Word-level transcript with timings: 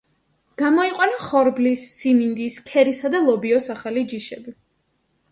გამოიყვანა 0.59 1.17
ხორბლის, 1.25 1.83
სიმინდის, 1.97 2.57
ქერისა 2.69 3.11
და 3.17 3.21
ლობიოს 3.27 3.67
ახალი 3.75 4.05
ჯიშები. 4.15 4.55